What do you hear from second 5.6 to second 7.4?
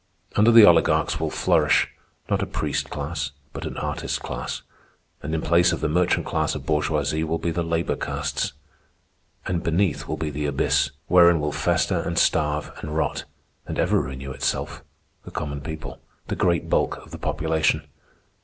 of the merchant class of bourgeoisie will